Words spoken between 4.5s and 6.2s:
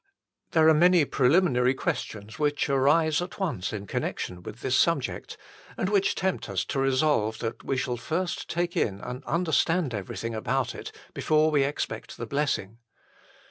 this subject, and which